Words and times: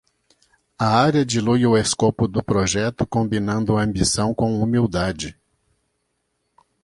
A 0.79 0.87
área 1.05 1.23
dilui 1.23 1.63
o 1.67 1.77
escopo 1.77 2.27
do 2.27 2.41
projeto, 2.43 3.05
combinando 3.05 3.77
ambição 3.77 4.33
com 4.33 4.59
humildade. 4.59 5.39